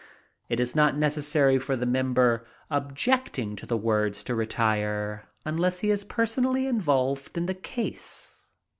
[0.49, 5.91] It is not necessary for the member objecting to the words to retire, unless he
[5.91, 8.47] is personally involved in the case.